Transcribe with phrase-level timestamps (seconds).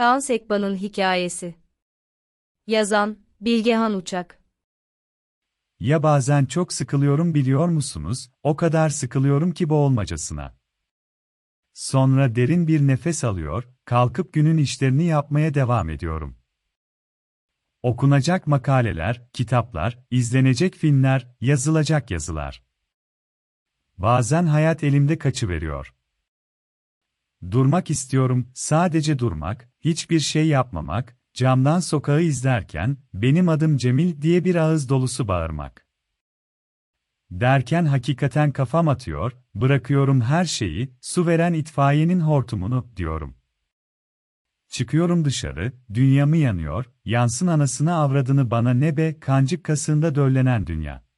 [0.00, 1.54] Kaan Sekban'ın hikayesi.
[2.66, 4.42] Yazan, Bilgehan Uçak.
[5.80, 10.56] Ya bazen çok sıkılıyorum biliyor musunuz, o kadar sıkılıyorum ki boğulmacasına.
[11.72, 16.36] Sonra derin bir nefes alıyor, kalkıp günün işlerini yapmaya devam ediyorum.
[17.82, 22.62] Okunacak makaleler, kitaplar, izlenecek filmler, yazılacak yazılar.
[23.98, 25.99] Bazen hayat elimde kaçıveriyor.
[27.50, 34.54] Durmak istiyorum, sadece durmak, hiçbir şey yapmamak, camdan sokağı izlerken, benim adım Cemil diye bir
[34.54, 35.86] ağız dolusu bağırmak.
[37.30, 43.34] Derken hakikaten kafam atıyor, bırakıyorum her şeyi, su veren itfaiyenin hortumunu, diyorum.
[44.68, 51.09] Çıkıyorum dışarı, dünyamı yanıyor, yansın anasını avradını bana ne be, kancık kasığında döllenen dünya.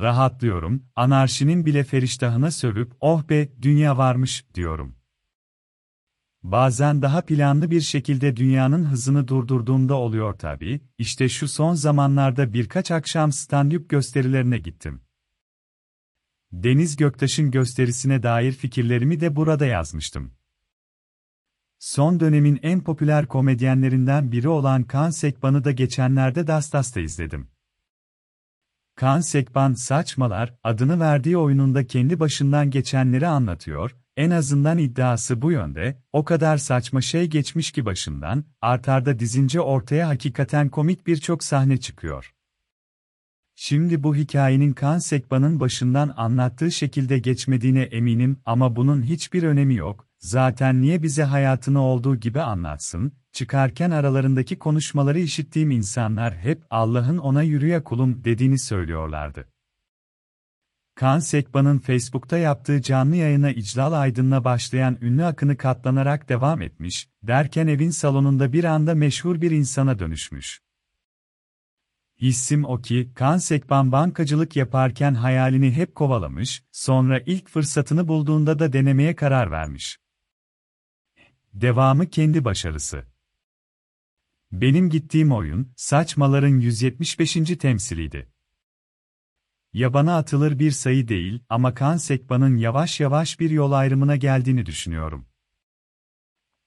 [0.00, 4.96] Rahatlıyorum, anarşinin bile feriştahına sövüp, oh be, dünya varmış, diyorum.
[6.42, 12.90] Bazen daha planlı bir şekilde dünyanın hızını durdurduğumda oluyor tabii, işte şu son zamanlarda birkaç
[12.90, 15.00] akşam stand-up gösterilerine gittim.
[16.52, 20.32] Deniz Göktaş'ın gösterisine dair fikirlerimi de burada yazmıştım.
[21.78, 27.48] Son dönemin en popüler komedyenlerinden biri olan Kaan Sekban'ı da geçenlerde Dastas'ta izledim.
[28.94, 36.02] Kaan Sekban Saçmalar adını verdiği oyununda kendi başından geçenleri anlatıyor, en azından iddiası bu yönde,
[36.12, 42.34] o kadar saçma şey geçmiş ki başından, artarda dizince ortaya hakikaten komik birçok sahne çıkıyor.
[43.54, 50.06] Şimdi bu hikayenin Kaan Sekban'ın başından anlattığı şekilde geçmediğine eminim ama bunun hiçbir önemi yok,
[50.18, 57.42] zaten niye bize hayatını olduğu gibi anlatsın, çıkarken aralarındaki konuşmaları işittiğim insanlar hep Allah'ın ona
[57.42, 59.48] yürüye kulum dediğini söylüyorlardı.
[60.94, 67.66] Kaan Sekban'ın Facebook'ta yaptığı canlı yayına İclal Aydın'la başlayan ünlü akını katlanarak devam etmiş, derken
[67.66, 70.60] evin salonunda bir anda meşhur bir insana dönüşmüş.
[72.20, 78.72] Hissim o ki, Kaan Sekban bankacılık yaparken hayalini hep kovalamış, sonra ilk fırsatını bulduğunda da
[78.72, 79.98] denemeye karar vermiş.
[81.54, 83.04] Devamı kendi başarısı.
[84.52, 87.34] Benim gittiğim oyun, saçmaların 175.
[87.34, 88.32] temsiliydi.
[89.72, 95.26] Yabana atılır bir sayı değil ama Kaan Sekban'ın yavaş yavaş bir yol ayrımına geldiğini düşünüyorum.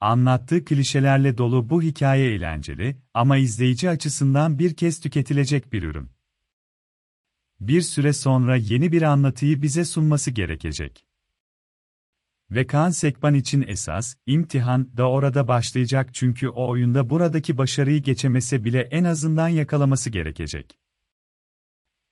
[0.00, 6.10] Anlattığı klişelerle dolu bu hikaye eğlenceli ama izleyici açısından bir kez tüketilecek bir ürün.
[7.60, 11.07] Bir süre sonra yeni bir anlatıyı bize sunması gerekecek.
[12.50, 18.64] Ve Kaan Sekban için esas, imtihan da orada başlayacak çünkü o oyunda buradaki başarıyı geçemese
[18.64, 20.78] bile en azından yakalaması gerekecek.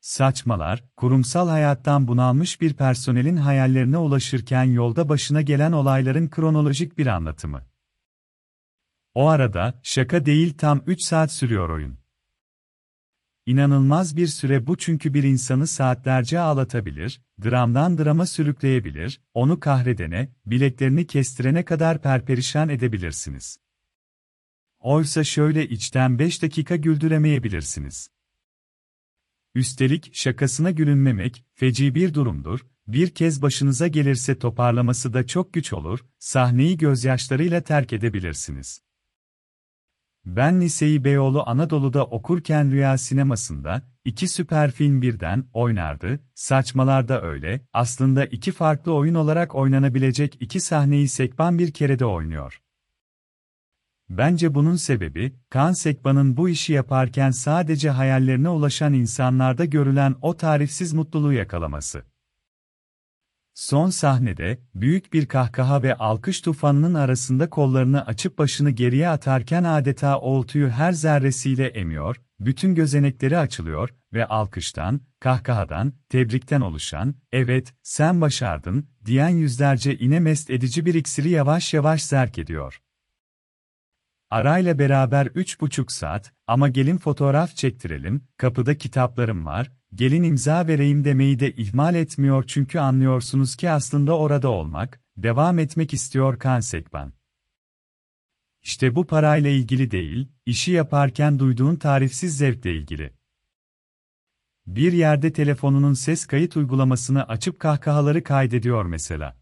[0.00, 7.66] Saçmalar, kurumsal hayattan bunalmış bir personelin hayallerine ulaşırken yolda başına gelen olayların kronolojik bir anlatımı.
[9.14, 12.01] O arada, şaka değil tam 3 saat sürüyor oyun.
[13.46, 21.06] İnanılmaz bir süre bu çünkü bir insanı saatlerce ağlatabilir, dramdan drama sürükleyebilir, onu kahredene, bileklerini
[21.06, 23.58] kestirene kadar perperişan edebilirsiniz.
[24.78, 28.08] Oysa şöyle içten 5 dakika güldüremeyebilirsiniz.
[29.54, 32.60] Üstelik şakasına gülünmemek feci bir durumdur.
[32.86, 36.00] Bir kez başınıza gelirse toparlaması da çok güç olur.
[36.18, 38.82] Sahneyi gözyaşlarıyla terk edebilirsiniz.
[40.24, 46.20] Ben liseyi Beyoğlu Anadolu'da okurken Rüya Sineması'nda iki süper film birden oynardı.
[46.34, 47.60] Saçmalar da öyle.
[47.72, 52.60] Aslında iki farklı oyun olarak oynanabilecek iki sahneyi Sekban bir kerede oynuyor.
[54.08, 60.92] Bence bunun sebebi, Kaan Sekban'ın bu işi yaparken sadece hayallerine ulaşan insanlarda görülen o tarifsiz
[60.92, 62.11] mutluluğu yakalaması.
[63.54, 70.20] Son sahnede, büyük bir kahkaha ve alkış tufanının arasında kollarını açıp başını geriye atarken adeta
[70.20, 78.86] oltuyu her zerresiyle emiyor, bütün gözenekleri açılıyor ve alkıştan, kahkahadan, tebrikten oluşan, evet, sen başardın,
[79.04, 82.80] diyen yüzlerce ine mest edici bir iksiri yavaş yavaş zerk ediyor.
[84.32, 91.04] Arayla beraber üç buçuk saat, ama gelin fotoğraf çektirelim, kapıda kitaplarım var, gelin imza vereyim
[91.04, 97.12] demeyi de ihmal etmiyor çünkü anlıyorsunuz ki aslında orada olmak, devam etmek istiyor Kan Sekban.
[98.62, 103.12] İşte bu parayla ilgili değil, işi yaparken duyduğun tarifsiz zevkle ilgili.
[104.66, 109.41] Bir yerde telefonunun ses kayıt uygulamasını açıp kahkahaları kaydediyor mesela.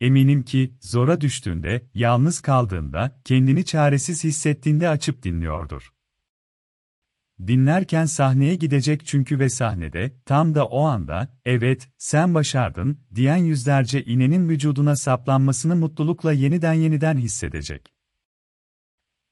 [0.00, 5.92] Eminim ki, zora düştüğünde, yalnız kaldığında, kendini çaresiz hissettiğinde açıp dinliyordur.
[7.46, 14.04] dinlerken sahneye gidecek çünkü ve sahnede, tam da o anda, evet, sen başardın, diyen yüzlerce
[14.04, 17.94] inenin vücuduna saplanmasını mutlulukla yeniden yeniden hissedecek.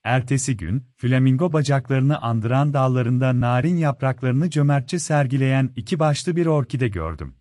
[0.04, 7.34] Ertesi gün, flamingo bacaklarını andıran dallarında narin yapraklarını cömertçe sergileyen iki başlı bir orkide gördüm.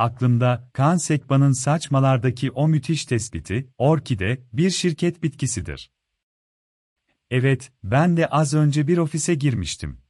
[0.00, 5.90] Aklımda, Kan Sekba'nın saçmalardaki o müthiş tespiti, orkide, bir şirket bitkisidir.
[7.30, 10.00] Evet, ben de az önce bir ofise girmiştim.